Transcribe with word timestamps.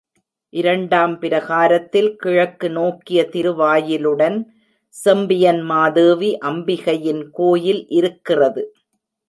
இரண்டாம் 0.53 1.19
பிரகாரத்தில் 1.19 2.15
கிழக்கு 2.15 2.69
நோக்கிய 2.69 3.27
திருவாயிலுடன் 3.31 4.37
செம்பியன் 4.95 5.61
மாதேவி 5.61 6.37
அம்பிகையின் 6.41 7.23
கோயில் 7.31 7.83
இருக்கிறது. 7.89 8.63